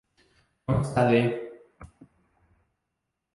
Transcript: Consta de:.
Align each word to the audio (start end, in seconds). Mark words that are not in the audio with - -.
Consta 0.65 1.03
de:. 1.11 1.21